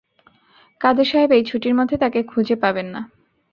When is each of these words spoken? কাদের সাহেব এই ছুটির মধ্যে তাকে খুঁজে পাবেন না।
কাদের 0.81 1.05
সাহেব 1.05 1.31
এই 1.31 1.43
ছুটির 1.43 1.73
মধ্যে 1.75 1.95
তাকে 1.97 2.19
খুঁজে 2.23 2.55
পাবেন 2.55 2.85
না। 2.85 3.01